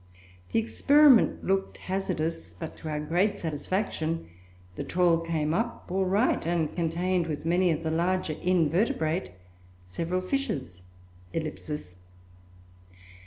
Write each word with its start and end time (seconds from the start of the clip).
The 0.51 0.57
experiment 0.57 1.43
looked 1.45 1.77
hazardous, 1.77 2.55
but, 2.57 2.75
to 2.77 2.89
our 2.89 2.99
great 2.99 3.37
satisfaction, 3.37 4.25
the 4.75 4.83
trawl 4.83 5.19
came 5.19 5.53
up 5.53 5.91
all 5.91 6.05
right 6.05 6.43
and 6.43 6.75
contained, 6.75 7.27
with 7.27 7.45
many 7.45 7.69
of 7.69 7.83
the 7.83 7.91
larger 7.91 8.33
invertebrate, 8.33 9.31
several 9.85 10.21
fishes.... 10.21 10.81